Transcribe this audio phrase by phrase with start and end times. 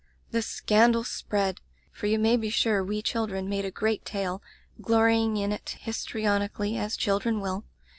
[0.31, 4.41] "The scandal spread, for you may be sure we children made a great tale;
[4.81, 7.65] glorying in it, histrionically, as children will.